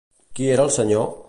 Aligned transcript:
Qui 0.39 0.47
era 0.55 0.65
el 0.69 0.73
senyor? 0.79 1.11